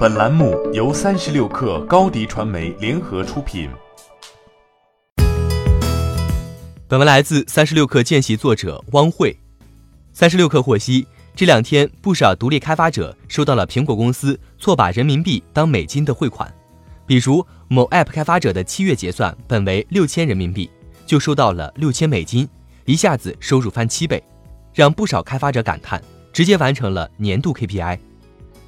[0.00, 3.68] 本栏目由三十六氪高低传媒联合出品。
[6.88, 9.36] 本文来自三十六氪见习作者汪慧。
[10.14, 16.50] 三十六氪获悉，这两天不少独立开发者收到了苹果公司错把人民币当美金的汇款，
[17.06, 20.70] 比如某 App 开发者的七月结算本为六千人民币，
[21.04, 22.48] 就收到了六千美金，
[22.86, 24.24] 一下子收入翻七倍，
[24.72, 26.02] 让不少开发者感叹。
[26.32, 27.98] 直接完成了年度 KPI，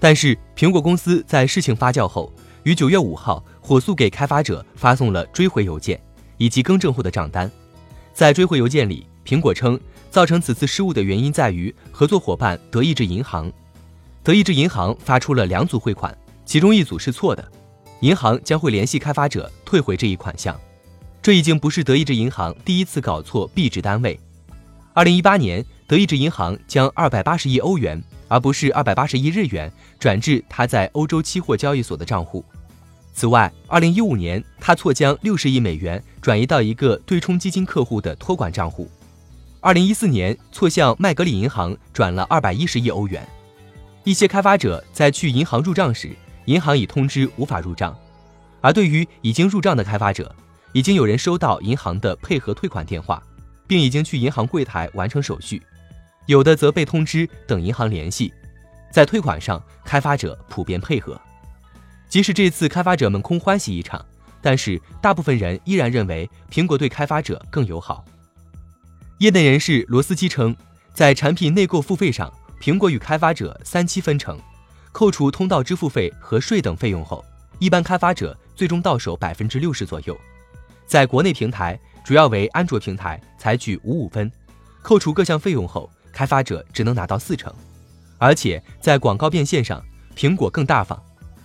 [0.00, 2.32] 但是苹果公司在事情发酵后，
[2.62, 6.00] 于九月五号火速给开发者发送了追回邮件
[6.38, 7.50] 以及更正后的账单。
[8.14, 9.78] 在追回邮件里，苹果称
[10.10, 13.52] 造成此次失误的原因在于合作伙伴德意志银行。
[14.22, 17.46] 德意志银行发出了两组汇款，其中一组是错的，
[18.00, 20.58] 银行将会联系开发者退回这一款项。
[21.20, 24.18] 这已经不是德意志银行第一次搞错币值单位。
[24.94, 25.62] 二零一八年。
[25.90, 32.44] 德意志银行将二百八十亿欧元，而不是二百八十亿日元，转至他在欧洲期货交易所的账户。
[33.12, 38.88] 此外，二零一五年他错将六十亿美元转移到一个对冲基金客户的托管账户。
[39.58, 43.26] 二零一四年错向麦格里银行转了二百一十亿欧元。
[44.04, 47.94] 一些开发者在去银行入账时，银行已通知无法入账。
[48.60, 50.32] 而对于已经入账的开发者，
[50.72, 53.20] 已经有人收到银行的配合退款电话，
[53.66, 55.60] 并已经去银行柜台完成手续。
[56.26, 58.32] 有的则被通知等银行联系，
[58.92, 61.20] 在退款上，开发者普遍配合。
[62.08, 64.04] 即使这次开发者们空欢喜一场，
[64.40, 68.04] 但是大部分人依然认为苹果对开发者更友好。
[69.18, 70.56] 业内人士罗斯基称，
[70.94, 74.38] 在产品内购付费上，苹果与开发者三七分成，
[74.92, 77.24] 扣除通道支付费和税等费用后，
[77.58, 80.18] 一般开发者最终到手百分之六十左右。
[80.86, 84.30] 在国内平台，主要为安卓平台，采取五五分，
[84.82, 85.88] 扣除各项费用后。
[86.12, 87.52] 开发者只能拿到四成，
[88.18, 89.82] 而且在广告变现上，
[90.16, 91.00] 苹果更大方。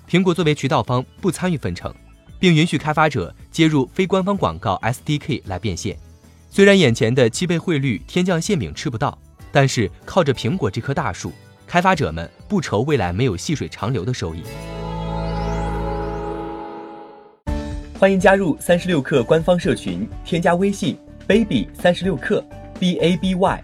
[0.09, 1.93] 苹果作为渠道方不参与分成，
[2.39, 5.97] 并允许开发者接入非官方广告 SDK 来变现。
[6.51, 9.17] 虽然眼前的七倍汇率天降馅饼吃不到，
[9.51, 11.33] 但是靠着苹果这棵大树，
[11.65, 14.43] 开发者们不愁未来没有细水长流的收益。
[17.97, 22.43] 欢迎加入三十六氪官方社群，添加微信 baby 三十六氪
[22.79, 23.63] b a b y。